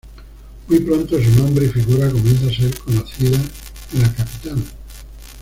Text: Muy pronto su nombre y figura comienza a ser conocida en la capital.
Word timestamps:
Muy 0.67 0.79
pronto 0.79 1.15
su 1.21 1.29
nombre 1.35 1.67
y 1.67 1.69
figura 1.69 2.09
comienza 2.09 2.47
a 2.47 2.49
ser 2.49 2.75
conocida 2.79 3.37
en 3.93 4.01
la 4.01 4.11
capital. 4.11 4.57